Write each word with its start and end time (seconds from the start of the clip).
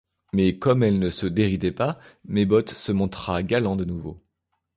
Mais, 0.33 0.57
comme 0.57 0.81
elle 0.81 0.97
ne 0.97 1.11
se 1.11 1.27
déridait 1.27 1.71
pas, 1.71 1.99
Mes-Bottes 2.25 2.73
se 2.73 2.91
montra 2.91 3.43
galant 3.43 3.75
de 3.75 3.85
nouveau. 3.85 4.19